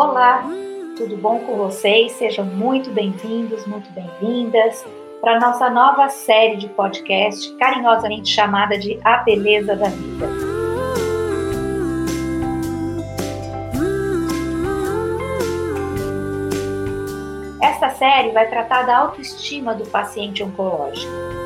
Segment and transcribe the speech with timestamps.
[0.00, 0.44] Olá,
[0.96, 2.12] tudo bom com vocês?
[2.12, 4.86] Sejam muito bem-vindos, muito bem-vindas
[5.20, 10.28] para nossa nova série de podcast, carinhosamente chamada de A Beleza da Vida.
[17.60, 21.37] Esta série vai tratar da autoestima do paciente oncológico.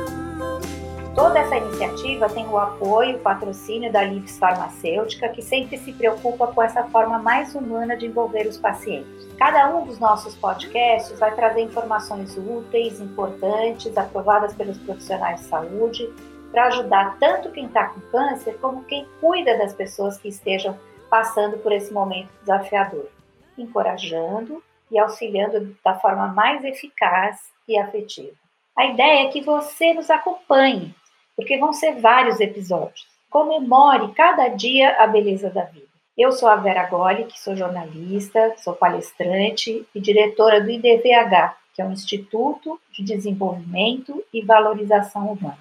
[1.15, 6.47] Toda essa iniciativa tem o apoio o patrocínio da Lips Farmacêutica, que sempre se preocupa
[6.47, 9.27] com essa forma mais humana de envolver os pacientes.
[9.37, 16.11] Cada um dos nossos podcasts vai trazer informações úteis, importantes, aprovadas pelos profissionais de saúde,
[16.51, 20.75] para ajudar tanto quem está com câncer como quem cuida das pessoas que estejam
[21.11, 23.07] passando por esse momento desafiador,
[23.55, 28.33] encorajando e auxiliando da forma mais eficaz e afetiva.
[28.75, 30.95] A ideia é que você nos acompanhe
[31.35, 33.07] porque vão ser vários episódios.
[33.29, 35.87] Comemore cada dia a beleza da vida.
[36.15, 41.81] Eu sou a Vera Goli, que sou jornalista, sou palestrante e diretora do IDVH, que
[41.81, 45.57] é o Instituto de Desenvolvimento e Valorização Humana.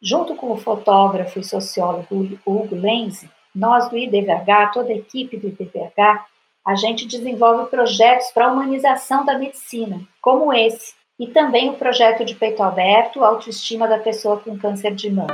[0.00, 5.48] Junto com o fotógrafo e sociólogo Hugo Lenzi, nós do IDVH, toda a equipe do
[5.48, 6.24] IDVH,
[6.66, 12.24] a gente desenvolve projetos para a humanização da medicina, como esse, e também o projeto
[12.24, 15.32] de peito aberto, autoestima da pessoa com câncer de mama.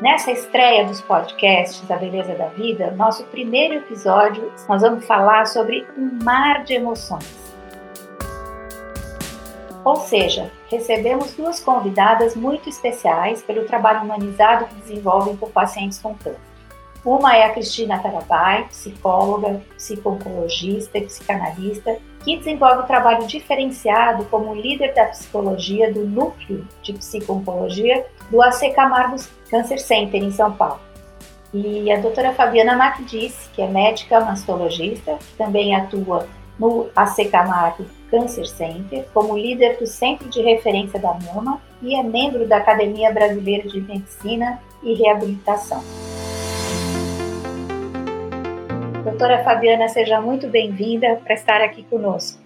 [0.00, 5.84] Nessa estreia dos podcasts A Beleza da Vida, nosso primeiro episódio, nós vamos falar sobre
[5.98, 7.26] um mar de emoções.
[9.84, 16.14] Ou seja, recebemos duas convidadas muito especiais pelo trabalho humanizado que desenvolvem com pacientes com
[16.14, 16.38] câncer.
[17.04, 24.94] Uma é a Cristina Tarabai, psicóloga, psico-oncologista e psicanalista, que desenvolve trabalho diferenciado como líder
[24.94, 29.16] da psicologia do Núcleo de Psico-Oncologia do AC Camargo
[29.50, 30.80] Cancer Center, em São Paulo.
[31.52, 36.26] E a doutora Fabiana Macdice, que é médica mastologista, que também atua
[36.58, 42.02] no AC Camargo Cancer Center, como líder do Centro de Referência da Mama e é
[42.02, 45.82] membro da Academia Brasileira de Medicina e Reabilitação.
[49.14, 52.42] Doutora Fabiana, seja muito bem-vinda para estar aqui conosco.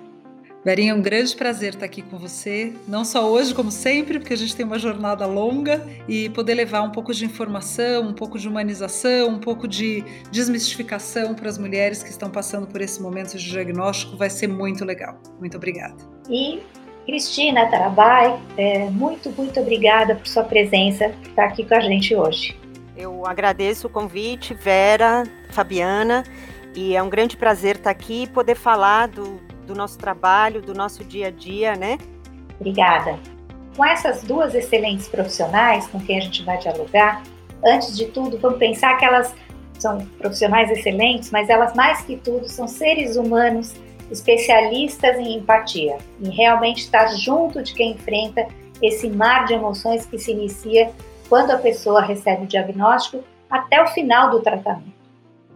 [0.63, 4.35] Verinha, é um grande prazer estar aqui com você, não só hoje, como sempre, porque
[4.35, 8.39] a gente tem uma jornada longa e poder levar um pouco de informação, um pouco
[8.39, 13.39] de humanização, um pouco de desmistificação para as mulheres que estão passando por esse momento
[13.39, 15.19] de diagnóstico vai ser muito legal.
[15.41, 15.97] Muito obrigada.
[16.29, 16.61] E
[17.07, 22.15] Cristina Tarabai, é, muito, muito obrigada por sua presença, por estar aqui com a gente
[22.15, 22.55] hoje.
[22.95, 26.25] Eu agradeço o convite, Vera, Fabiana,
[26.75, 30.75] e é um grande prazer estar aqui e poder falar do, do nosso trabalho, do
[30.75, 31.99] nosso dia a dia, né?
[32.59, 33.19] Obrigada.
[33.77, 37.23] Com essas duas excelentes profissionais com quem a gente vai dialogar,
[37.65, 39.35] antes de tudo, vamos pensar que elas
[39.79, 43.75] são profissionais excelentes, mas elas, mais que tudo, são seres humanos
[44.11, 48.47] especialistas em empatia, em realmente estar junto de quem enfrenta
[48.83, 50.91] esse mar de emoções que se inicia
[51.29, 54.98] quando a pessoa recebe o diagnóstico até o final do tratamento.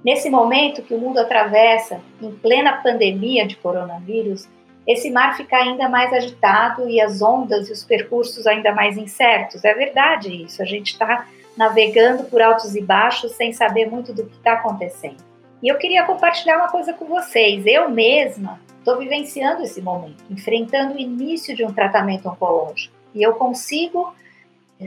[0.04, 4.48] Nesse momento que o mundo atravessa, em plena pandemia de coronavírus,
[4.86, 9.64] esse mar fica ainda mais agitado e as ondas e os percursos ainda mais incertos.
[9.64, 11.26] É verdade isso, a gente está
[11.56, 15.22] navegando por altos e baixos sem saber muito do que está acontecendo.
[15.62, 17.64] E eu queria compartilhar uma coisa com vocês.
[17.64, 22.92] Eu mesma estou vivenciando esse momento, enfrentando o início de um tratamento oncológico.
[23.14, 24.12] E eu consigo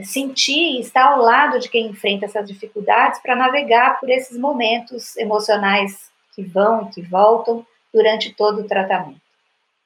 [0.04, 5.16] sentir e estar ao lado de quem enfrenta essas dificuldades para navegar por esses momentos
[5.16, 9.20] emocionais que vão e que voltam durante todo o tratamento.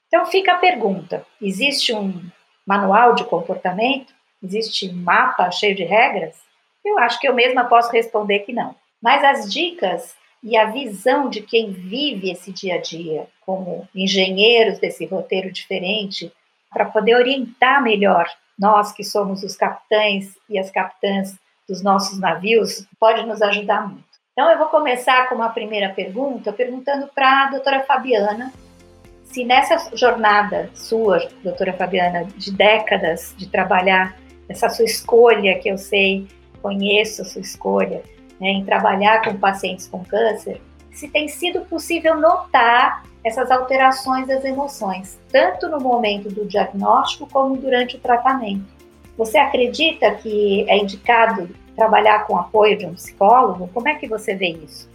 [0.09, 2.23] Então fica a pergunta: existe um
[2.67, 4.13] manual de comportamento?
[4.43, 6.37] Existe mapa cheio de regras?
[6.85, 8.75] Eu acho que eu mesma posso responder que não.
[9.03, 14.79] Mas as dicas e a visão de quem vive esse dia a dia, como engenheiros
[14.79, 16.33] desse roteiro diferente,
[16.73, 18.27] para poder orientar melhor
[18.59, 21.37] nós que somos os capitães e as capitãs
[21.69, 24.05] dos nossos navios, pode nos ajudar muito.
[24.33, 28.53] Então, eu vou começar com uma primeira pergunta, perguntando para a doutora Fabiana
[29.25, 34.17] se nessa jornada sua, doutora Fabiana, de décadas de trabalhar,
[34.49, 36.27] essa sua escolha, que eu sei,
[36.61, 38.03] conheço a sua escolha,
[38.41, 44.45] né, em trabalhar com pacientes com câncer, se tem sido possível notar essas alterações das
[44.45, 48.65] emoções, tanto no momento do diagnóstico como durante o tratamento.
[49.17, 53.69] Você acredita que é indicado trabalhar com apoio de um psicólogo?
[53.73, 54.89] Como é que você vê isso?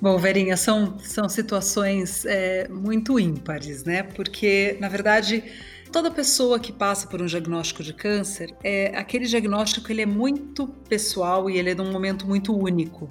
[0.00, 4.02] Bom, Verinha, são, são situações é, muito ímpares, né?
[4.02, 5.42] Porque, na verdade,
[5.90, 10.68] toda pessoa que passa por um diagnóstico de câncer, é, aquele diagnóstico ele é muito
[10.88, 13.08] pessoal e ele é num momento muito único.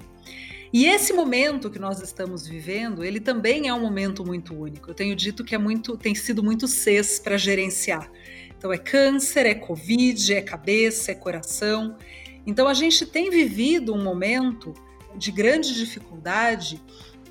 [0.76, 4.90] E esse momento que nós estamos vivendo, ele também é um momento muito único.
[4.90, 8.12] Eu tenho dito que é muito, tem sido muito CES para gerenciar.
[8.58, 11.96] Então é câncer, é covid, é cabeça, é coração.
[12.46, 14.74] Então a gente tem vivido um momento
[15.16, 16.78] de grande dificuldade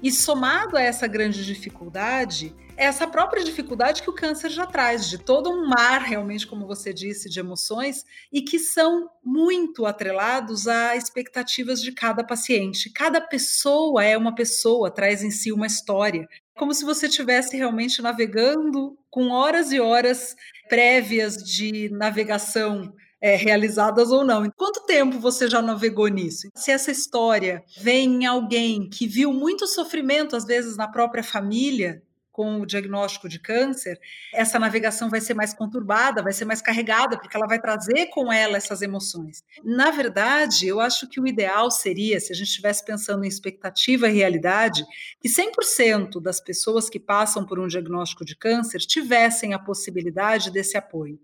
[0.02, 5.18] e somado a essa grande dificuldade, essa própria dificuldade que o câncer já traz, de
[5.18, 10.96] todo um mar, realmente, como você disse, de emoções, e que são muito atrelados a
[10.96, 12.92] expectativas de cada paciente.
[12.92, 16.28] Cada pessoa é uma pessoa, traz em si uma história.
[16.56, 20.36] Como se você estivesse realmente navegando com horas e horas
[20.70, 24.50] prévias de navegação é, realizadas ou não.
[24.56, 26.48] Quanto tempo você já navegou nisso?
[26.54, 32.04] Se essa história vem em alguém que viu muito sofrimento, às vezes, na própria família,
[32.36, 33.98] com o diagnóstico de câncer,
[34.34, 38.30] essa navegação vai ser mais conturbada, vai ser mais carregada, porque ela vai trazer com
[38.30, 39.42] ela essas emoções.
[39.64, 44.10] Na verdade, eu acho que o ideal seria, se a gente estivesse pensando em expectativa
[44.10, 44.84] e realidade,
[45.22, 50.76] que 100% das pessoas que passam por um diagnóstico de câncer tivessem a possibilidade desse
[50.76, 51.18] apoio.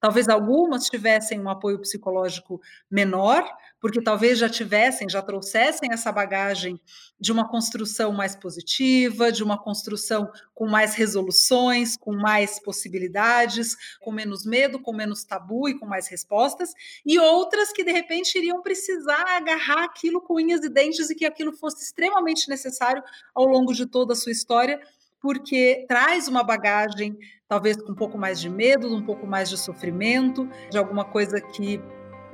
[0.00, 3.44] Talvez algumas tivessem um apoio psicológico menor,
[3.80, 6.80] porque talvez já tivessem, já trouxessem essa bagagem
[7.20, 14.12] de uma construção mais positiva, de uma construção com mais resoluções, com mais possibilidades, com
[14.12, 16.72] menos medo, com menos tabu e com mais respostas,
[17.04, 21.26] e outras que de repente iriam precisar agarrar aquilo com unhas e dentes e que
[21.26, 23.02] aquilo fosse extremamente necessário
[23.34, 24.80] ao longo de toda a sua história
[25.20, 27.16] porque traz uma bagagem,
[27.48, 31.40] talvez com um pouco mais de medo, um pouco mais de sofrimento, de alguma coisa
[31.40, 31.80] que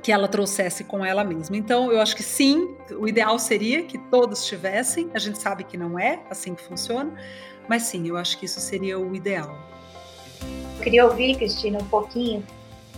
[0.05, 1.57] que ela trouxesse com ela mesma.
[1.57, 5.09] Então, eu acho que sim, o ideal seria que todos tivessem.
[5.15, 7.11] A gente sabe que não é assim que funciona,
[7.67, 9.57] mas sim, eu acho que isso seria o ideal.
[10.77, 12.43] Eu queria ouvir, Cristina, um pouquinho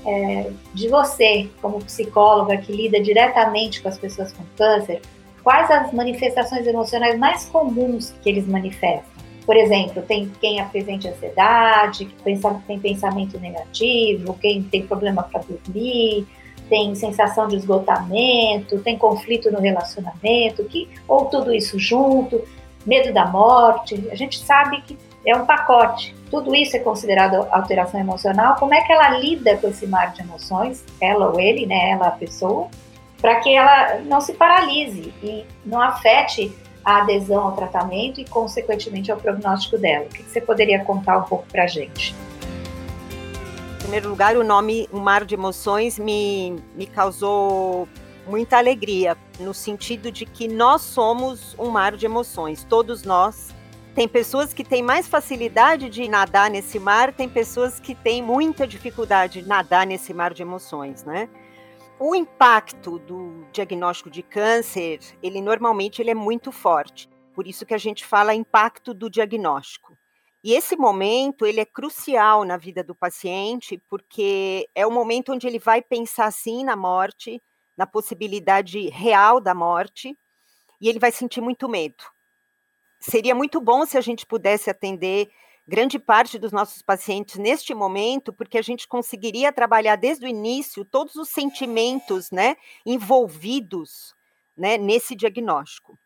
[0.06, 5.01] é, de você, como psicóloga que lida diretamente com as pessoas com câncer.
[5.42, 9.17] Quais as manifestações emocionais mais comuns que eles manifestam?
[9.47, 12.13] Por exemplo, tem quem apresenta ansiedade,
[12.67, 16.27] tem pensamento negativo, quem tem problema para dormir,
[16.67, 22.44] tem sensação de esgotamento, tem conflito no relacionamento, que, ou tudo isso junto,
[22.85, 24.09] medo da morte.
[24.11, 26.13] A gente sabe que é um pacote.
[26.29, 28.57] Tudo isso é considerado alteração emocional.
[28.59, 32.07] Como é que ela lida com esse mar de emoções, ela ou ele, né, ela
[32.07, 32.67] a pessoa,
[33.21, 36.53] para que ela não se paralise e não afete
[36.88, 40.06] a adesão ao tratamento e, consequentemente, ao prognóstico dela.
[40.06, 42.16] O que você poderia contar um pouco para a gente?
[43.75, 47.89] Em primeiro lugar, o nome Um Mar de Emoções me, me causou
[48.25, 53.54] muita alegria, no sentido de que nós somos um mar de emoções, todos nós.
[53.94, 58.66] Tem pessoas que têm mais facilidade de nadar nesse mar, tem pessoas que têm muita
[58.66, 61.28] dificuldade de nadar nesse mar de emoções, né?
[61.99, 67.09] O impacto do diagnóstico de câncer, ele normalmente ele é muito forte.
[67.33, 69.97] Por isso que a gente fala impacto do diagnóstico.
[70.44, 75.47] E esse momento, ele é crucial na vida do paciente, porque é o momento onde
[75.47, 77.41] ele vai pensar sim na morte,
[77.75, 80.15] na possibilidade real da morte,
[80.79, 82.03] e ele vai sentir muito medo.
[82.99, 85.29] Seria muito bom se a gente pudesse atender
[85.68, 90.86] grande parte dos nossos pacientes neste momento, porque a gente conseguiria trabalhar desde o início
[90.86, 92.56] todos os sentimentos né,
[92.86, 94.16] envolvidos
[94.56, 96.00] né, nesse diagnóstico.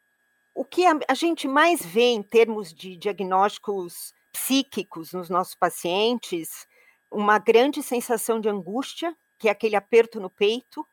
[0.56, 6.68] O que a, a gente mais vê em termos de diagnósticos psíquicos nos nossos pacientes,
[7.12, 10.86] uma grande sensação de angústia, que é aquele aperto no peito,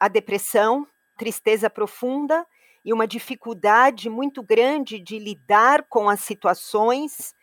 [0.00, 2.44] a depressão, tristeza profunda
[2.84, 7.35] e uma dificuldade muito grande de lidar com as situações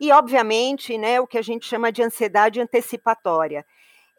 [0.00, 3.66] e, obviamente, né, o que a gente chama de ansiedade antecipatória.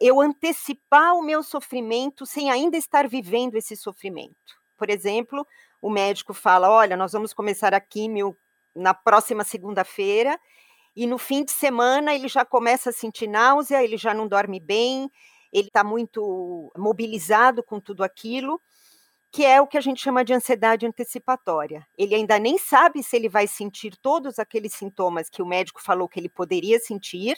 [0.00, 4.58] Eu antecipar o meu sofrimento sem ainda estar vivendo esse sofrimento.
[4.76, 5.46] Por exemplo,
[5.80, 8.36] o médico fala: olha, nós vamos começar a químio
[8.74, 10.38] na próxima segunda-feira,
[10.96, 14.60] e no fim de semana ele já começa a sentir náusea, ele já não dorme
[14.60, 15.10] bem,
[15.52, 18.60] ele está muito mobilizado com tudo aquilo
[19.32, 21.86] que é o que a gente chama de ansiedade antecipatória.
[21.96, 26.08] Ele ainda nem sabe se ele vai sentir todos aqueles sintomas que o médico falou
[26.08, 27.36] que ele poderia sentir,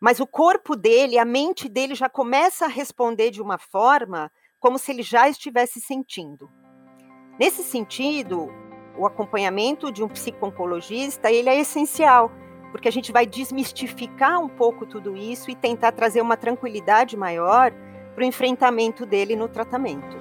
[0.00, 4.78] mas o corpo dele, a mente dele já começa a responder de uma forma como
[4.78, 6.50] se ele já estivesse sentindo.
[7.38, 8.48] Nesse sentido,
[8.96, 12.32] o acompanhamento de um psico-oncologista, ele é essencial,
[12.72, 17.72] porque a gente vai desmistificar um pouco tudo isso e tentar trazer uma tranquilidade maior
[18.14, 20.16] para o enfrentamento dele no tratamento.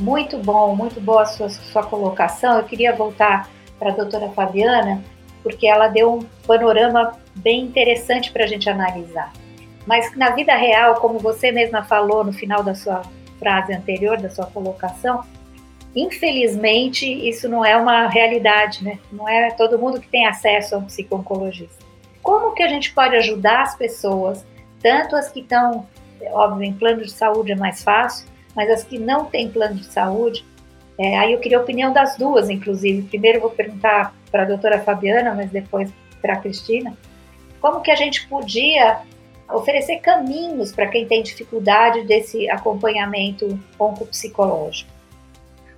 [0.00, 2.58] Muito bom, muito boa a sua, sua colocação.
[2.58, 3.48] Eu queria voltar
[3.78, 5.02] para a doutora Fabiana,
[5.42, 9.32] porque ela deu um panorama bem interessante para a gente analisar.
[9.86, 13.02] Mas na vida real, como você mesma falou no final da sua
[13.38, 15.24] frase anterior, da sua colocação,
[15.94, 18.98] infelizmente, isso não é uma realidade, né?
[19.10, 21.84] Não é todo mundo que tem acesso a um psico-oncologista.
[22.22, 24.44] Como que a gente pode ajudar as pessoas,
[24.82, 25.86] tanto as que estão,
[26.32, 29.84] óbvio, em plano de saúde é mais fácil, mas as que não têm plano de
[29.84, 30.44] saúde,
[30.98, 33.02] é, aí eu queria a opinião das duas, inclusive.
[33.02, 35.90] Primeiro vou perguntar para a doutora Fabiana, mas depois
[36.22, 36.96] para a Cristina,
[37.60, 39.00] como que a gente podia
[39.52, 44.90] oferecer caminhos para quem tem dificuldade desse acompanhamento oncopsicológico.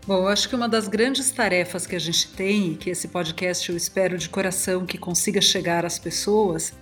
[0.06, 3.08] Bom, eu acho que uma das grandes tarefas que a gente tem, e que esse
[3.08, 6.73] podcast eu espero de coração que consiga chegar às pessoas,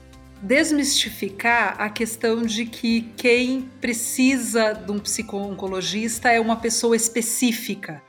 [0.47, 8.01] desmistificar a questão de que quem precisa de um psico-oncologista é uma pessoa específica.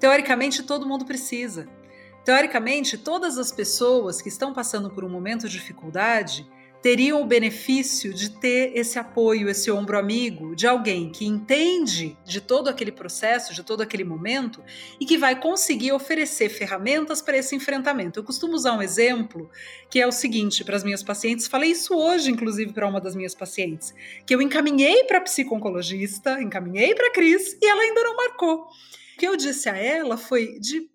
[0.00, 1.68] Teoricamente, todo mundo precisa.
[2.24, 6.48] Teoricamente, todas as pessoas que estão passando por um momento de dificuldade
[6.84, 12.42] teriam o benefício de ter esse apoio, esse ombro amigo de alguém que entende de
[12.42, 14.62] todo aquele processo, de todo aquele momento
[15.00, 18.20] e que vai conseguir oferecer ferramentas para esse enfrentamento.
[18.20, 19.50] Eu costumo usar um exemplo
[19.88, 23.16] que é o seguinte para as minhas pacientes, falei isso hoje, inclusive, para uma das
[23.16, 23.94] minhas pacientes,
[24.26, 28.56] que eu encaminhei para a psico-oncologista, encaminhei para a Cris e ela ainda não marcou.
[28.56, 30.86] O que eu disse a ela foi de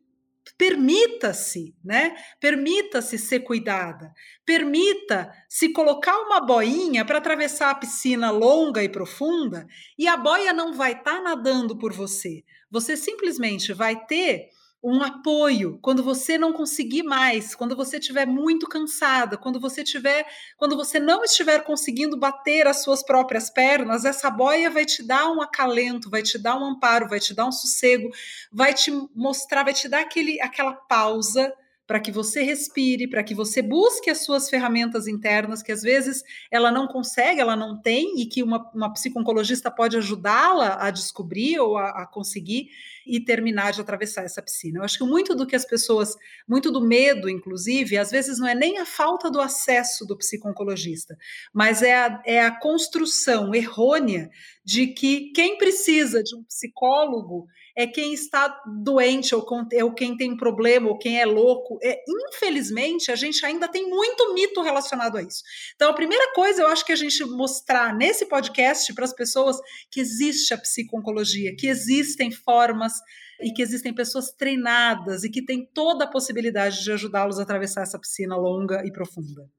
[0.60, 2.18] permita-se, né?
[2.38, 4.13] Permita-se ser cuidada.
[4.46, 9.66] Permita se colocar uma boinha para atravessar a piscina longa e profunda
[9.98, 12.44] e a boia não vai estar tá nadando por você.
[12.70, 14.50] Você simplesmente vai ter
[14.82, 15.78] um apoio.
[15.82, 20.26] Quando você não conseguir mais, quando você estiver muito cansada, quando você tiver,
[20.58, 25.30] quando você não estiver conseguindo bater as suas próprias pernas, essa boia vai te dar
[25.32, 28.10] um acalento, vai te dar um amparo, vai te dar um sossego,
[28.52, 31.54] vai te mostrar, vai te dar aquele, aquela pausa
[31.90, 36.22] para que você respire, para que você busque as suas ferramentas internas, que às vezes
[36.52, 41.60] ela não consegue, ela não tem, e que uma, uma psico-oncologista pode ajudá-la a descobrir
[41.60, 42.70] ou a, a, conseguir
[43.10, 44.80] e terminar de atravessar essa piscina.
[44.80, 46.16] Eu acho que muito do que as pessoas,
[46.48, 51.18] muito do medo, inclusive, às vezes não é nem a falta do acesso do psico-oncologista,
[51.54, 54.30] mas é a, é a construção errônea
[54.63, 57.48] de que quem precisa de um psicólogo
[57.80, 59.46] é quem está doente, ou,
[59.84, 61.80] ou quem tem problema, ou quem é louco.
[61.82, 65.42] É, infelizmente, a gente ainda tem muito mito relacionado a isso.
[65.75, 69.58] Então, a primeira coisa eu acho que a gente mostrar nesse podcast para as pessoas
[69.89, 72.94] que existe a psico-oncologia, que existem formas
[73.41, 77.84] e que existem pessoas treinadas e que têm toda a possibilidade de ajudá-los a atravessar
[77.84, 79.50] essa piscina longa e profunda.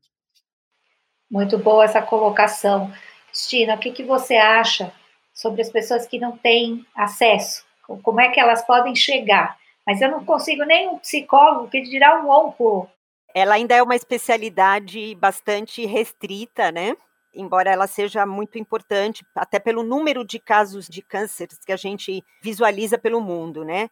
[1.31, 2.93] Muito boa essa colocação.
[3.29, 4.93] Cristina, o que, que você acha
[5.33, 7.65] sobre as pessoas que não têm acesso
[7.99, 9.57] como é que elas podem chegar.
[9.87, 12.89] Mas eu não consigo nem um psicólogo que dirá um onco.
[13.35, 16.97] Ela ainda é uma especialidade bastante restrita, né?
[17.35, 22.25] Embora ela seja muito importante, até pelo número de casos de câncer que a gente
[22.43, 23.89] visualiza pelo mundo, né?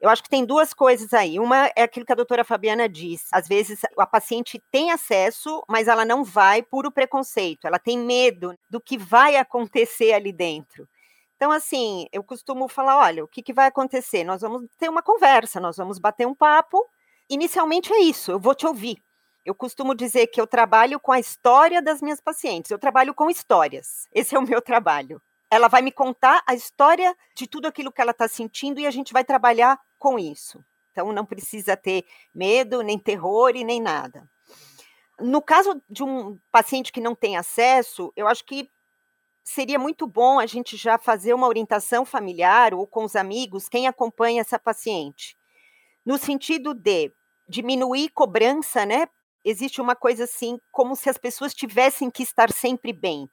[0.00, 1.38] Eu acho que tem duas coisas aí.
[1.38, 3.28] Uma é aquilo que a doutora Fabiana diz.
[3.30, 7.66] Às vezes a paciente tem acesso, mas ela não vai por o preconceito.
[7.66, 10.88] Ela tem medo do que vai acontecer ali dentro.
[11.36, 14.24] Então, assim, eu costumo falar: olha, o que, que vai acontecer?
[14.24, 16.82] Nós vamos ter uma conversa, nós vamos bater um papo.
[17.28, 18.96] Inicialmente é isso, eu vou te ouvir.
[19.44, 23.30] Eu costumo dizer que eu trabalho com a história das minhas pacientes, eu trabalho com
[23.30, 24.06] histórias.
[24.12, 25.20] Esse é o meu trabalho.
[25.50, 28.90] Ela vai me contar a história de tudo aquilo que ela está sentindo e a
[28.90, 30.64] gente vai trabalhar com isso.
[30.92, 32.04] Então, não precisa ter
[32.34, 34.28] medo, nem terror e nem nada.
[35.18, 38.70] No caso de um paciente que não tem acesso, eu acho que
[39.44, 43.86] seria muito bom a gente já fazer uma orientação familiar ou com os amigos, quem
[43.86, 45.36] acompanha essa paciente,
[46.04, 47.12] no sentido de
[47.48, 49.08] diminuir cobrança, né?
[49.44, 53.28] Existe uma coisa assim, como se as pessoas tivessem que estar sempre bem.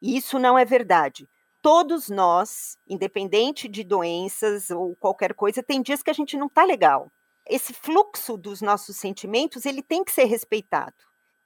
[0.00, 1.28] E isso não é verdade.
[1.62, 6.64] Todos nós, independente de doenças ou qualquer coisa, tem dias que a gente não está
[6.64, 7.12] legal.
[7.46, 10.94] Esse fluxo dos nossos sentimentos, ele tem que ser respeitado.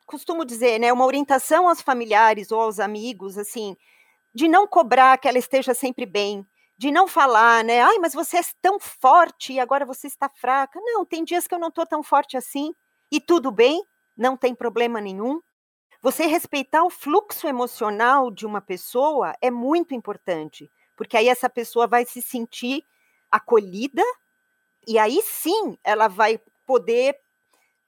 [0.06, 3.76] Costumo dizer, né, uma orientação aos familiares ou aos amigos, assim,
[4.32, 7.80] de não cobrar que ela esteja sempre bem, de não falar, né?
[7.80, 10.78] Ai, mas você é tão forte e agora você está fraca.
[10.82, 12.74] Não, tem dias que eu não estou tão forte assim
[13.10, 13.82] e tudo bem,
[14.16, 15.40] não tem problema nenhum.
[16.02, 21.86] Você respeitar o fluxo emocional de uma pessoa é muito importante, porque aí essa pessoa
[21.86, 22.84] vai se sentir
[23.30, 24.02] acolhida
[24.86, 27.16] e aí sim ela vai poder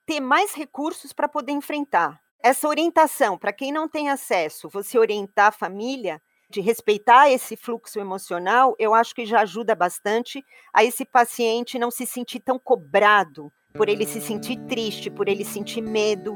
[0.05, 2.19] ter mais recursos para poder enfrentar.
[2.41, 7.99] Essa orientação, para quem não tem acesso, você orientar a família, de respeitar esse fluxo
[7.99, 13.51] emocional, eu acho que já ajuda bastante a esse paciente não se sentir tão cobrado,
[13.77, 16.33] por ele se sentir triste, por ele sentir medo,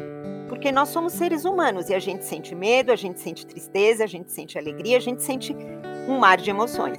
[0.48, 4.08] porque nós somos seres humanos e a gente sente medo, a gente sente tristeza, a
[4.08, 5.56] gente sente alegria, a gente sente
[6.08, 6.98] um mar de emoções.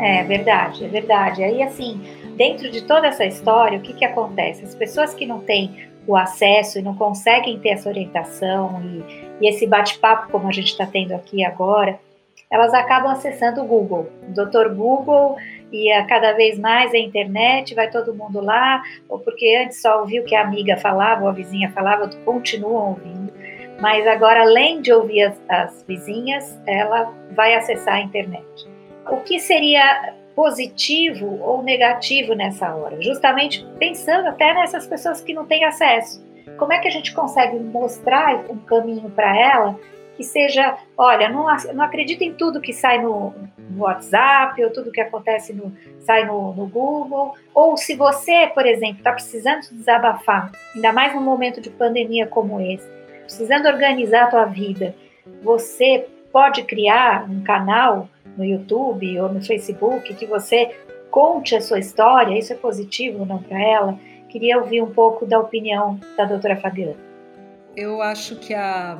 [0.00, 1.42] É verdade, é verdade.
[1.42, 2.00] Aí, assim,
[2.36, 4.64] dentro de toda essa história, o que, que acontece?
[4.64, 9.48] As pessoas que não têm o acesso e não conseguem ter essa orientação e, e
[9.48, 11.98] esse bate-papo, como a gente está tendo aqui agora,
[12.50, 14.10] elas acabam acessando o Google.
[14.28, 15.36] O doutor Google
[15.70, 20.00] e a cada vez mais a internet, vai todo mundo lá, ou porque antes só
[20.00, 23.32] ouviu o que a amiga falava ou a vizinha falava, continuam ouvindo.
[23.80, 28.44] Mas agora, além de ouvir as, as vizinhas, ela vai acessar a internet.
[29.08, 33.00] O que seria positivo ou negativo nessa hora?
[33.00, 36.26] Justamente pensando até nessas pessoas que não têm acesso.
[36.56, 39.78] Como é que a gente consegue mostrar um caminho para ela
[40.18, 43.32] que seja, olha, não, não acredita em tudo que sai no,
[43.70, 47.36] no WhatsApp, ou tudo que acontece no, sai no, no Google.
[47.54, 52.60] Ou se você, por exemplo, está precisando desabafar, ainda mais num momento de pandemia como
[52.60, 52.84] esse,
[53.22, 54.92] precisando organizar a tua vida,
[55.40, 60.74] você pode criar um canal no YouTube ou no Facebook que você
[61.12, 63.96] conte a sua história, isso é positivo ou não para ela?
[64.28, 66.96] Queria ouvir um pouco da opinião da doutora Fabiana.
[67.76, 68.98] Eu acho que a,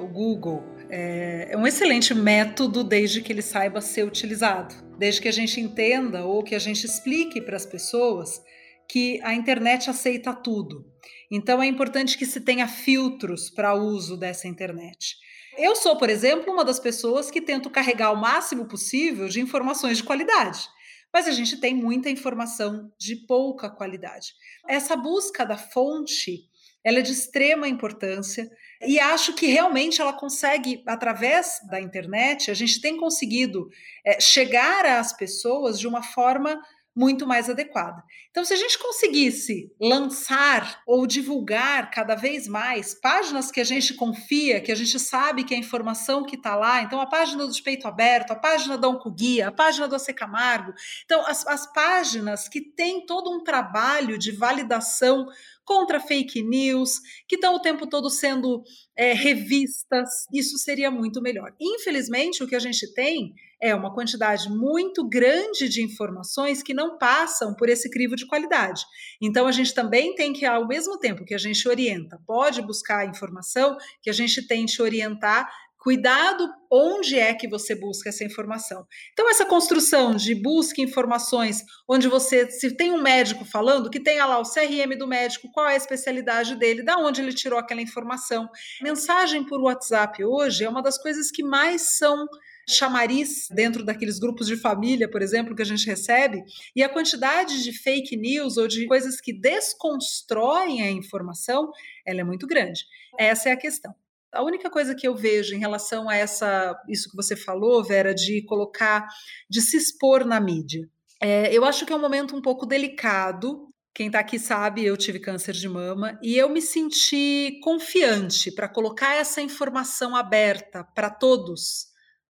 [0.00, 5.28] o Google é, é um excelente método desde que ele saiba ser utilizado, desde que
[5.28, 8.42] a gente entenda ou que a gente explique para as pessoas
[8.88, 10.84] que a internet aceita tudo.
[11.30, 15.16] Então é importante que se tenha filtros para o uso dessa internet.
[15.56, 19.98] Eu sou, por exemplo, uma das pessoas que tento carregar o máximo possível de informações
[19.98, 20.68] de qualidade.
[21.12, 24.34] Mas a gente tem muita informação de pouca qualidade.
[24.68, 26.48] Essa busca da fonte
[26.84, 28.48] ela é de extrema importância
[28.80, 33.68] e acho que realmente ela consegue, através da internet, a gente tem conseguido
[34.04, 36.60] é, chegar às pessoas de uma forma
[36.94, 38.02] muito mais adequada.
[38.38, 43.94] Então, se a gente conseguisse lançar ou divulgar cada vez mais páginas que a gente
[43.94, 47.62] confia, que a gente sabe que a informação que está lá, então a página do
[47.64, 50.72] Peito Aberto, a página da Oncoguia, a página do AC Camargo,
[51.04, 55.26] então as, as páginas que têm todo um trabalho de validação
[55.64, 58.62] contra fake news, que estão o tempo todo sendo
[58.96, 61.52] é, revistas, isso seria muito melhor.
[61.60, 66.96] Infelizmente, o que a gente tem é uma quantidade muito grande de informações que não
[66.96, 68.82] passam por esse crivo de qualidade.
[69.20, 73.08] Então, a gente também tem que, ao mesmo tempo que a gente orienta, pode buscar
[73.08, 78.84] informação, que a gente tente orientar Cuidado onde é que você busca essa informação.
[79.12, 84.26] Então, essa construção de busque informações, onde você, se tem um médico falando, que tenha
[84.26, 87.80] lá o CRM do médico, qual é a especialidade dele, da onde ele tirou aquela
[87.80, 88.48] informação.
[88.82, 92.26] Mensagem por WhatsApp hoje é uma das coisas que mais são
[92.68, 96.44] chamariz dentro daqueles grupos de família, por exemplo, que a gente recebe,
[96.76, 101.70] e a quantidade de fake news ou de coisas que desconstroem a informação,
[102.06, 102.84] ela é muito grande.
[103.18, 103.94] Essa é a questão.
[104.30, 108.14] A única coisa que eu vejo em relação a essa, isso que você falou, Vera,
[108.14, 109.08] de colocar,
[109.48, 110.86] de se expor na mídia,
[111.20, 113.68] é, eu acho que é um momento um pouco delicado.
[113.94, 118.68] Quem está aqui sabe, eu tive câncer de mama e eu me senti confiante para
[118.68, 121.87] colocar essa informação aberta para todos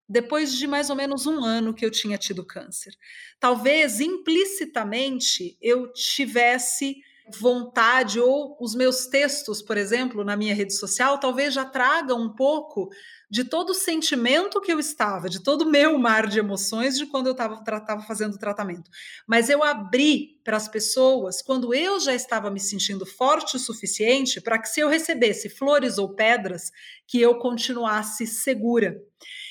[0.09, 2.93] depois de mais ou menos um ano que eu tinha tido câncer.
[3.39, 6.95] Talvez implicitamente eu tivesse
[7.37, 12.33] vontade ou os meus textos, por exemplo, na minha rede social, talvez já tragam um
[12.33, 12.89] pouco
[13.29, 17.05] de todo o sentimento que eu estava, de todo o meu mar de emoções de
[17.05, 18.89] quando eu estava fazendo o tratamento.
[19.27, 24.41] Mas eu abri para as pessoas quando eu já estava me sentindo forte o suficiente
[24.41, 26.71] para que se eu recebesse flores ou pedras,
[27.05, 28.99] que eu continuasse segura.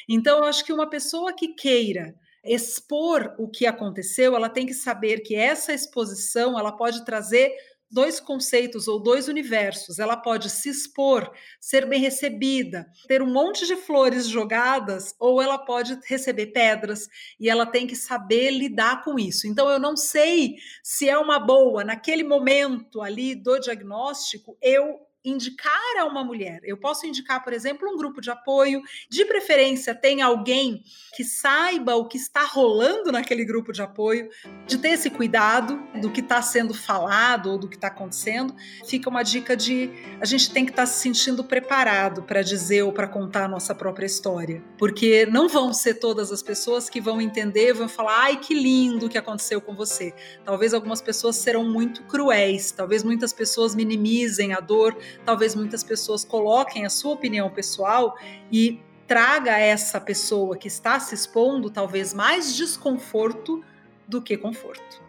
[0.08, 4.74] Então, eu acho que uma pessoa que queira expor o que aconteceu, ela tem que
[4.74, 7.54] saber que essa exposição ela pode trazer
[7.90, 9.98] dois conceitos ou dois universos.
[9.98, 15.58] Ela pode se expor, ser bem recebida, ter um monte de flores jogadas, ou ela
[15.58, 17.08] pode receber pedras
[17.40, 19.46] e ela tem que saber lidar com isso.
[19.46, 25.98] Então, eu não sei se é uma boa, naquele momento ali do diagnóstico, eu indicar
[25.98, 26.60] a uma mulher.
[26.62, 30.82] Eu posso indicar, por exemplo, um grupo de apoio, de preferência tem alguém
[31.16, 34.28] que saiba o que está rolando naquele grupo de apoio,
[34.66, 38.54] de ter esse cuidado do que está sendo falado ou do que está acontecendo.
[38.86, 42.82] Fica uma dica de a gente tem que estar tá se sentindo preparado para dizer
[42.82, 47.00] ou para contar a nossa própria história, porque não vão ser todas as pessoas que
[47.00, 50.14] vão entender, vão falar, ai que lindo o que aconteceu com você.
[50.44, 56.24] Talvez algumas pessoas serão muito cruéis, talvez muitas pessoas minimizem a dor, talvez muitas pessoas
[56.24, 58.16] coloquem a sua opinião pessoal
[58.50, 63.64] e traga essa pessoa que está se expondo talvez mais desconforto
[64.06, 65.02] do que conforto.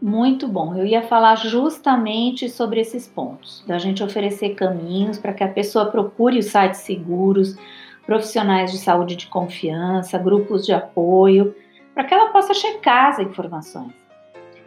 [0.00, 0.76] Muito bom.
[0.76, 5.86] Eu ia falar justamente sobre esses pontos, da gente oferecer caminhos para que a pessoa
[5.86, 7.56] procure os sites seguros,
[8.04, 11.54] profissionais de saúde de confiança, grupos de apoio,
[11.94, 14.03] para que ela possa checar as informações.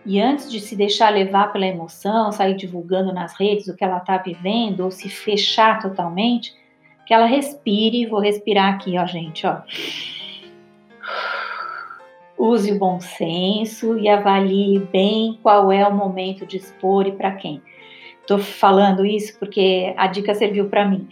[0.08, 3.98] E antes de se deixar levar pela emoção, sair divulgando nas redes o que ela
[3.98, 6.56] está vivendo ou se fechar totalmente,
[7.06, 8.06] que ela respire.
[8.06, 9.63] Vou respirar aqui, ó, gente, ó.
[12.38, 17.34] Use o bom senso e avalie bem qual é o momento de expor e para
[17.34, 17.62] quem.
[18.22, 21.06] Estou falando isso porque a dica serviu para mim.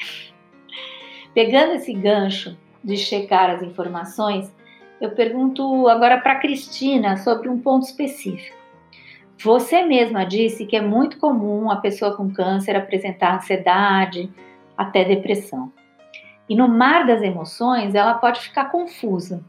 [1.34, 4.56] Pegando esse gancho de checar as informações,
[5.02, 8.55] eu pergunto agora para Cristina sobre um ponto específico.
[9.43, 14.32] Você mesma disse que é muito comum a pessoa com câncer apresentar ansiedade,
[14.78, 15.71] até depressão.
[16.48, 19.43] E no mar das emoções, ela pode ficar confusa.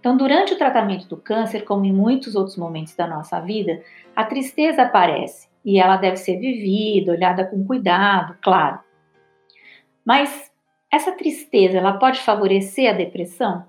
[0.00, 3.82] Então, durante o tratamento do câncer, como em muitos outros momentos da nossa vida,
[4.14, 8.78] a tristeza aparece e ela deve ser vivida, olhada com cuidado, claro.
[10.04, 10.50] Mas
[10.90, 13.66] essa tristeza, ela pode favorecer a depressão?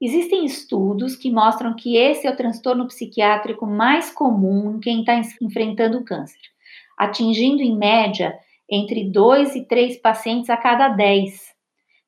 [0.00, 5.18] Existem estudos que mostram que esse é o transtorno psiquiátrico mais comum em quem está
[5.40, 6.40] enfrentando o câncer,
[6.98, 8.38] atingindo em média
[8.70, 11.56] entre 2 e 3 pacientes a cada 10.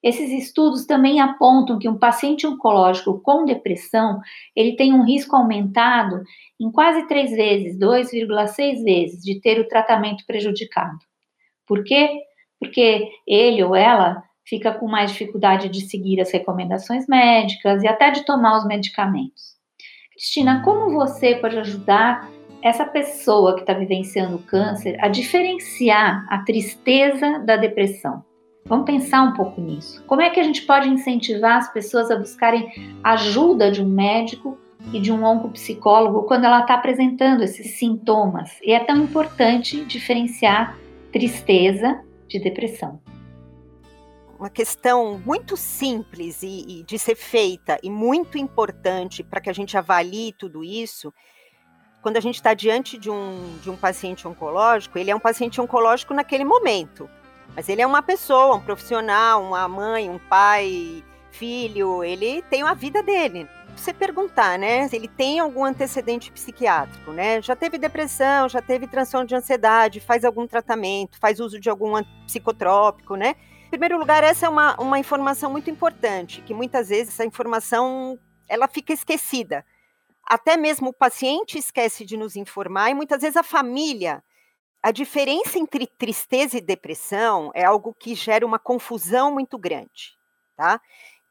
[0.02, 4.20] Esses estudos também apontam que um paciente oncológico com depressão,
[4.54, 6.22] ele tem um risco aumentado
[6.60, 10.98] em quase três vezes, 2,6 vezes, de ter o tratamento prejudicado.
[11.66, 12.20] Por quê?
[12.60, 18.10] Porque ele ou ela fica com mais dificuldade de seguir as recomendações médicas e até
[18.10, 19.56] de tomar os medicamentos.
[20.12, 22.28] Cristina, como você pode ajudar
[22.62, 28.24] essa pessoa que está vivenciando o câncer a diferenciar a tristeza da depressão?
[28.64, 30.02] Vamos pensar um pouco nisso.
[30.06, 32.68] Como é que a gente pode incentivar as pessoas a buscarem
[33.02, 34.58] ajuda de um médico
[34.92, 38.58] e de um oncopsicólogo quando ela está apresentando esses sintomas?
[38.62, 40.76] E é tão importante diferenciar
[41.12, 43.00] tristeza de depressão.
[44.38, 49.52] Uma questão muito simples e, e de ser feita e muito importante para que a
[49.52, 51.12] gente avalie tudo isso
[52.00, 55.60] quando a gente está diante de um, de um paciente oncológico, ele é um paciente
[55.60, 57.10] oncológico naquele momento.
[57.54, 62.74] Mas ele é uma pessoa, um profissional, uma mãe, um pai, filho, ele tem a
[62.74, 63.48] vida dele.
[63.76, 64.88] Você perguntar, né?
[64.92, 67.40] Ele tem algum antecedente psiquiátrico, né?
[67.42, 71.92] Já teve depressão, já teve transtorno de ansiedade, faz algum tratamento, faz uso de algum
[72.26, 73.34] psicotrópico, né?
[73.68, 78.18] Em primeiro lugar, essa é uma, uma informação muito importante, que muitas vezes essa informação
[78.48, 79.62] ela fica esquecida.
[80.26, 84.24] Até mesmo o paciente esquece de nos informar e muitas vezes a família
[84.82, 90.16] a diferença entre tristeza e depressão é algo que gera uma confusão muito grande,
[90.56, 90.80] tá?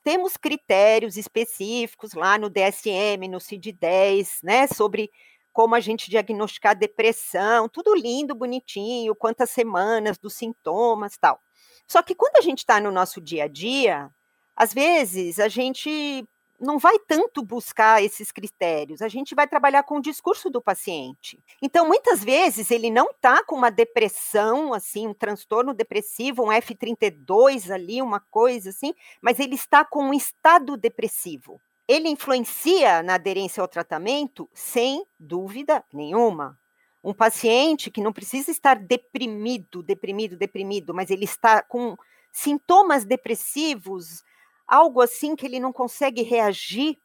[0.03, 5.09] Temos critérios específicos lá no DSM, no CID-10, né, sobre
[5.51, 11.41] como a gente diagnosticar depressão, tudo lindo, bonitinho, quantas semanas dos sintomas, tal.
[11.87, 14.09] Só que quando a gente está no nosso dia a dia,
[14.55, 16.27] às vezes a gente
[16.59, 21.39] não vai tanto buscar esses critérios, a gente vai trabalhar com o discurso do paciente.
[21.61, 27.71] Então, muitas vezes, ele não está com uma depressão, assim, um transtorno depressivo, um F32
[27.71, 31.61] ali, uma coisa assim, mas ele está com um estado depressivo.
[31.87, 34.49] Ele influencia na aderência ao tratamento?
[34.53, 36.59] Sem dúvida nenhuma.
[37.03, 41.95] Um paciente que não precisa estar deprimido, deprimido, deprimido, mas ele está com
[42.31, 44.23] sintomas depressivos
[44.67, 46.99] algo assim que ele não consegue reagir,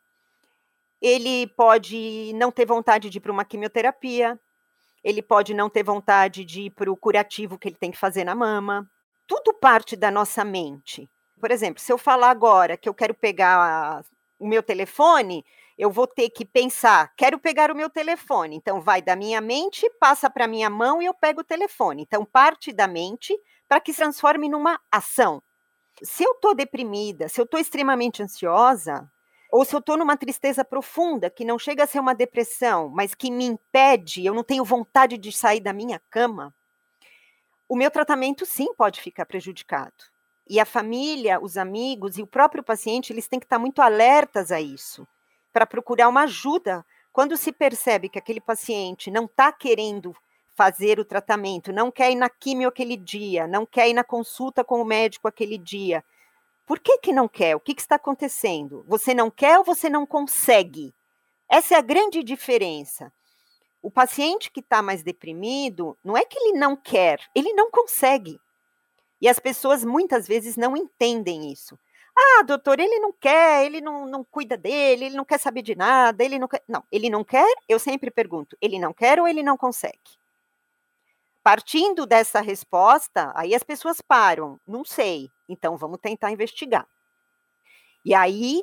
[1.00, 4.38] ele pode não ter vontade de ir para uma quimioterapia,
[5.02, 8.24] ele pode não ter vontade de ir para o curativo que ele tem que fazer
[8.24, 8.88] na mama.
[9.26, 11.08] Tudo parte da nossa mente.
[11.40, 14.04] Por exemplo, se eu falar agora que eu quero pegar
[14.38, 15.44] o meu telefone,
[15.78, 18.56] eu vou ter que pensar, quero pegar o meu telefone.
[18.56, 22.02] Então, vai da minha mente, passa para minha mão e eu pego o telefone.
[22.02, 23.36] Então, parte da mente
[23.68, 25.42] para que se transforme numa ação
[26.02, 29.10] se eu estou deprimida, se eu estou extremamente ansiosa,
[29.50, 33.14] ou se eu estou numa tristeza profunda, que não chega a ser uma depressão, mas
[33.14, 36.54] que me impede, eu não tenho vontade de sair da minha cama,
[37.68, 40.10] o meu tratamento sim pode ficar prejudicado.
[40.48, 44.50] E a família, os amigos e o próprio paciente, eles têm que estar muito alertas
[44.50, 45.06] a isso,
[45.52, 46.84] para procurar uma ajuda.
[47.12, 50.14] Quando se percebe que aquele paciente não está querendo
[50.54, 54.62] fazer o tratamento, não quer ir na quimio aquele dia, não quer ir na consulta
[54.62, 56.04] com o médico aquele dia.
[56.66, 57.56] Por que, que não quer?
[57.56, 58.84] O que, que está acontecendo?
[58.86, 60.94] Você não quer ou você não consegue?
[61.48, 63.12] Essa é a grande diferença.
[63.82, 68.40] O paciente que está mais deprimido, não é que ele não quer, ele não consegue.
[69.20, 71.78] E as pessoas muitas vezes não entendem isso.
[72.16, 75.74] Ah, doutor, ele não quer, ele não, não cuida dele, ele não quer saber de
[75.74, 76.62] nada, ele não quer.
[76.68, 79.98] Não, ele não quer, eu sempre pergunto, ele não quer ou ele não consegue?
[81.44, 86.86] Partindo dessa resposta, aí as pessoas param, não sei, então vamos tentar investigar.
[88.04, 88.62] E aí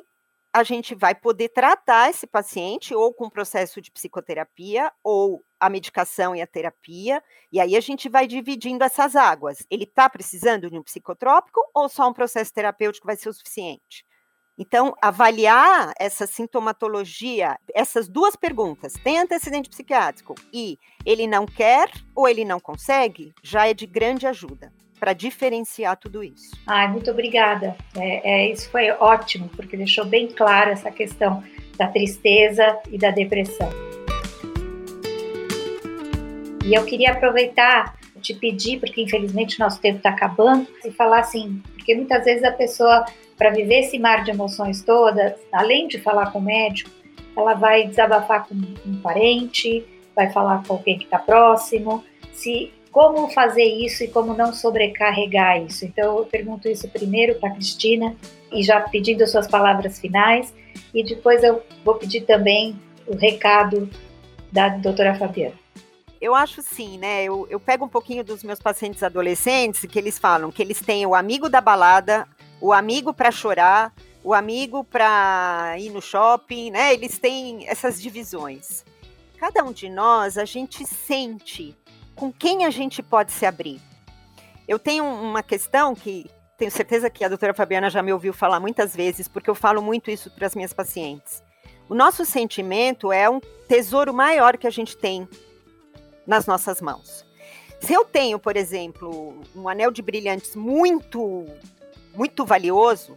[0.52, 6.34] a gente vai poder tratar esse paciente ou com processo de psicoterapia ou a medicação
[6.34, 9.64] e a terapia, e aí a gente vai dividindo essas águas.
[9.70, 14.04] Ele está precisando de um psicotrópico ou só um processo terapêutico vai ser o suficiente?
[14.58, 22.28] Então, avaliar essa sintomatologia, essas duas perguntas, tem antecedente psiquiátrico e ele não quer ou
[22.28, 26.54] ele não consegue, já é de grande ajuda para diferenciar tudo isso.
[26.66, 27.74] Ai, muito obrigada.
[27.96, 31.42] É, é, isso foi ótimo, porque deixou bem claro essa questão
[31.78, 33.70] da tristeza e da depressão.
[36.62, 41.62] E eu queria aproveitar te pedir, porque infelizmente nosso tempo está acabando, e falar assim,
[41.72, 46.30] porque muitas vezes a pessoa, para viver esse mar de emoções todas, além de falar
[46.30, 46.90] com o médico,
[47.34, 49.84] ela vai desabafar com um parente,
[50.14, 52.04] vai falar com alguém que está próximo.
[52.32, 55.84] Se como fazer isso e como não sobrecarregar isso.
[55.84, 58.16] Então, eu pergunto isso primeiro para a Cristina
[58.52, 60.52] e já pedindo suas palavras finais,
[60.92, 63.88] e depois eu vou pedir também o recado
[64.50, 65.54] da doutora Fabiana.
[66.20, 67.24] Eu acho sim, né?
[67.24, 71.06] Eu, eu pego um pouquinho dos meus pacientes adolescentes que eles falam que eles têm
[71.06, 72.28] o amigo da balada,
[72.60, 76.92] o amigo para chorar, o amigo para ir no shopping, né?
[76.92, 78.84] Eles têm essas divisões.
[79.38, 81.74] Cada um de nós, a gente sente
[82.20, 83.80] com quem a gente pode se abrir.
[84.68, 88.60] Eu tenho uma questão que tenho certeza que a doutora Fabiana já me ouviu falar
[88.60, 91.42] muitas vezes, porque eu falo muito isso para as minhas pacientes.
[91.88, 95.26] O nosso sentimento é um tesouro maior que a gente tem
[96.26, 97.24] nas nossas mãos.
[97.80, 101.46] Se eu tenho, por exemplo, um anel de brilhantes muito,
[102.14, 103.16] muito valioso,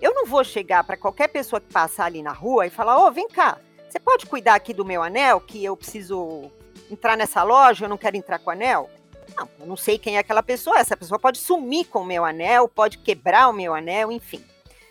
[0.00, 3.08] eu não vou chegar para qualquer pessoa que passar ali na rua e falar: Ô,
[3.08, 6.50] oh, vem cá, você pode cuidar aqui do meu anel que eu preciso
[6.90, 8.90] entrar nessa loja, eu não quero entrar com o anel?
[9.36, 10.78] Não, eu não sei quem é aquela pessoa.
[10.78, 14.42] Essa pessoa pode sumir com o meu anel, pode quebrar o meu anel, enfim.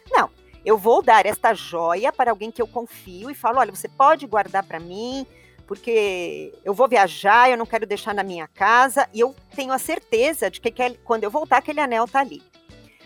[0.09, 0.29] Não,
[0.65, 4.27] eu vou dar esta joia para alguém que eu confio e falo: olha, você pode
[4.27, 5.25] guardar para mim,
[5.65, 9.77] porque eu vou viajar, eu não quero deixar na minha casa e eu tenho a
[9.77, 10.71] certeza de que
[11.03, 12.41] quando eu voltar, aquele anel está ali.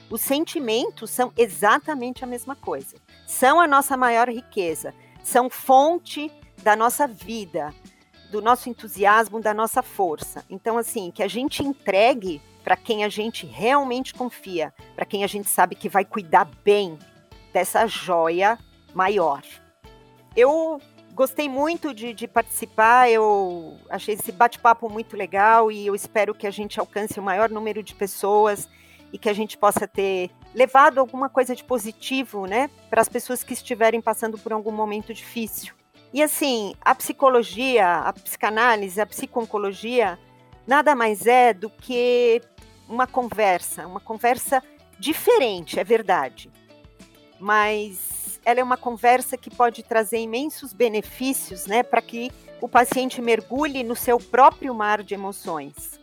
[0.09, 2.97] Os sentimentos são exatamente a mesma coisa.
[3.25, 7.73] São a nossa maior riqueza, são fonte da nossa vida,
[8.31, 10.43] do nosso entusiasmo, da nossa força.
[10.49, 15.27] Então, assim, que a gente entregue para quem a gente realmente confia, para quem a
[15.27, 16.97] gente sabe que vai cuidar bem
[17.51, 18.57] dessa joia
[18.93, 19.43] maior.
[20.35, 20.79] Eu
[21.13, 26.47] gostei muito de, de participar, eu achei esse bate-papo muito legal e eu espero que
[26.47, 28.69] a gente alcance o maior número de pessoas
[29.11, 33.43] e que a gente possa ter levado alguma coisa de positivo, né, para as pessoas
[33.43, 35.73] que estiverem passando por algum momento difícil.
[36.13, 40.19] E assim, a psicologia, a psicanálise, a psiconcologia
[40.67, 42.41] nada mais é do que
[42.87, 44.61] uma conversa, uma conversa
[44.99, 46.51] diferente, é verdade.
[47.39, 53.21] Mas ela é uma conversa que pode trazer imensos benefícios, né, para que o paciente
[53.21, 55.99] mergulhe no seu próprio mar de emoções.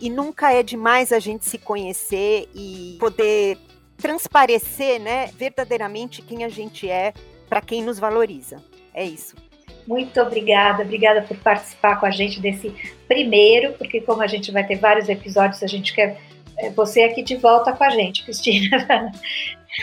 [0.00, 3.58] E nunca é demais a gente se conhecer e poder
[3.98, 7.12] transparecer, né, verdadeiramente quem a gente é
[7.48, 8.64] para quem nos valoriza.
[8.94, 9.36] É isso.
[9.86, 12.74] Muito obrigada, obrigada por participar com a gente desse
[13.08, 16.18] primeiro, porque como a gente vai ter vários episódios, a gente quer
[16.56, 19.12] é, você aqui de volta com a gente, Cristina.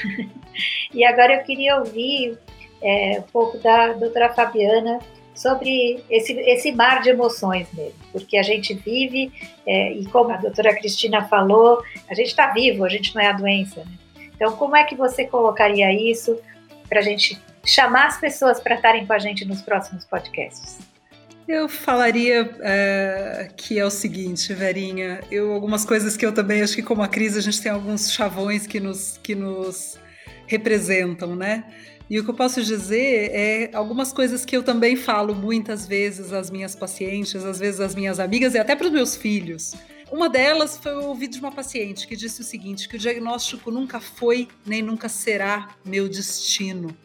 [0.93, 2.37] e agora eu queria ouvir
[2.81, 4.99] é, um pouco da doutora Fabiana
[5.33, 9.31] sobre esse, esse mar de emoções mesmo, porque a gente vive,
[9.65, 13.27] é, e como a doutora Cristina falou, a gente está vivo, a gente não é
[13.27, 13.81] a doença.
[13.81, 13.91] Né?
[14.35, 16.39] Então, como é que você colocaria isso
[16.89, 20.77] para a gente chamar as pessoas para estarem com a gente nos próximos podcasts?
[21.47, 26.75] Eu falaria é, que é o seguinte, Verinha, eu, algumas coisas que eu também acho
[26.75, 29.97] que como a Cris a gente tem alguns chavões que nos, que nos
[30.45, 31.63] representam, né?
[32.09, 36.31] E o que eu posso dizer é algumas coisas que eu também falo muitas vezes
[36.31, 39.73] às minhas pacientes, às vezes às minhas amigas e até para os meus filhos.
[40.09, 43.71] Uma delas foi o ouvido de uma paciente que disse o seguinte: que o diagnóstico
[43.71, 46.95] nunca foi nem nunca será meu destino.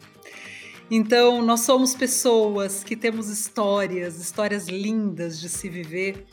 [0.91, 6.25] Então, nós somos pessoas que temos histórias, histórias lindas de se viver,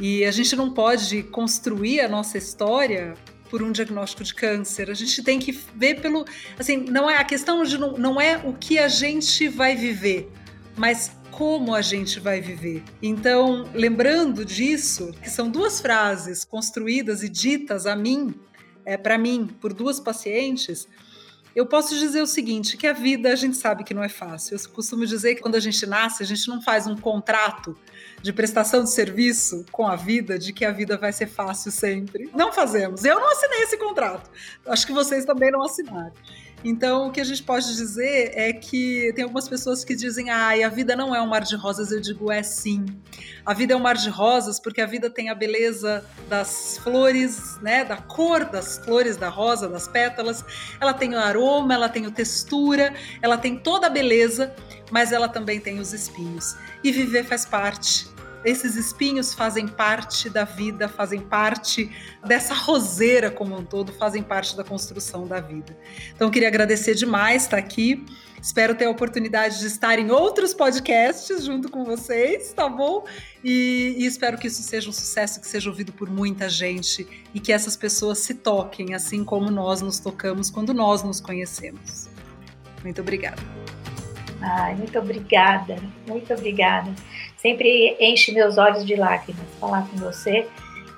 [0.00, 3.14] e a gente não pode construir a nossa história
[3.50, 4.90] por um diagnóstico de câncer.
[4.90, 6.24] A gente tem que ver pelo,
[6.58, 10.30] assim, não é a questão de não, não é o que a gente vai viver,
[10.76, 12.82] mas como a gente vai viver.
[13.02, 18.34] Então, lembrando disso, que são duas frases construídas e ditas a mim,
[18.84, 20.88] é, para mim, por duas pacientes,
[21.56, 24.58] eu posso dizer o seguinte, que a vida a gente sabe que não é fácil.
[24.58, 27.74] Eu costumo dizer que quando a gente nasce, a gente não faz um contrato
[28.20, 32.28] de prestação de serviço com a vida, de que a vida vai ser fácil sempre.
[32.34, 33.06] Não fazemos.
[33.06, 34.30] Eu não assinei esse contrato.
[34.66, 36.12] Acho que vocês também não assinaram.
[36.68, 40.50] Então, o que a gente pode dizer é que tem algumas pessoas que dizem, ah,
[40.66, 41.92] a vida não é um mar de rosas.
[41.92, 42.84] Eu digo, é sim.
[43.44, 47.56] A vida é um mar de rosas porque a vida tem a beleza das flores,
[47.62, 50.44] né, da cor das flores da rosa, das pétalas.
[50.80, 54.52] Ela tem o aroma, ela tem a textura, ela tem toda a beleza,
[54.90, 56.56] mas ela também tem os espinhos.
[56.82, 58.15] E viver faz parte
[58.46, 61.90] esses espinhos fazem parte da vida, fazem parte
[62.24, 65.76] dessa roseira como um todo, fazem parte da construção da vida.
[66.14, 68.04] Então, queria agradecer demais estar aqui.
[68.40, 73.04] Espero ter a oportunidade de estar em outros podcasts junto com vocês, tá bom?
[73.42, 77.40] E, e, espero que isso seja um sucesso, que seja ouvido por muita gente e
[77.40, 82.08] que essas pessoas se toquem, assim como nós nos tocamos quando nós nos conhecemos.
[82.84, 83.42] Muito obrigada.
[84.40, 86.94] Ai, muito obrigada, muito obrigada
[87.36, 90.46] sempre enche meus olhos de lágrimas falar com você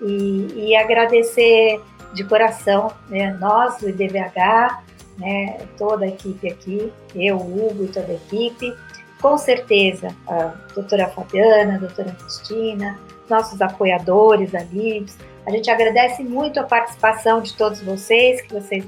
[0.01, 1.81] e, e agradecer
[2.13, 4.83] de coração, né, nós do IDVH,
[5.19, 8.75] né, toda a equipe aqui, eu, Hugo e toda a equipe,
[9.21, 12.99] com certeza a doutora Fabiana, a doutora Cristina,
[13.29, 18.85] nossos apoiadores, a Libs, a gente agradece muito a participação de todos vocês, que vocês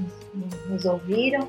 [0.68, 1.48] nos ouviram,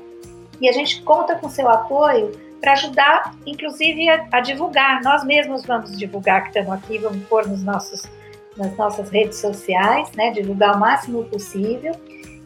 [0.60, 5.02] e a gente conta com seu apoio para ajudar, inclusive, a, a, divulgar.
[5.02, 8.08] Nós mesmos vamos divulgar que estamos aqui, vamos pôr nos nossos,
[8.56, 11.92] nas nossas redes sociais, né, divulgar o máximo possível.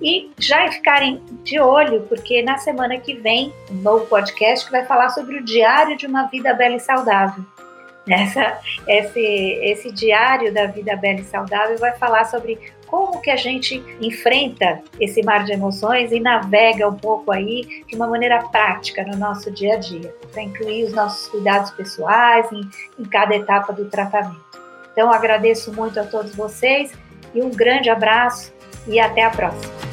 [0.01, 4.85] E já ficarem de olho, porque na semana que vem, um novo podcast que vai
[4.87, 7.45] falar sobre o diário de uma vida bela e saudável.
[8.09, 13.37] Essa, esse, esse diário da vida bela e saudável vai falar sobre como que a
[13.37, 19.05] gente enfrenta esse mar de emoções e navega um pouco aí de uma maneira prática
[19.05, 22.61] no nosso dia a dia, para incluir os nossos cuidados pessoais em,
[22.99, 24.45] em cada etapa do tratamento.
[24.93, 26.93] Então, agradeço muito a todos vocês
[27.35, 28.55] e um grande abraço
[28.87, 29.86] e até a próxima.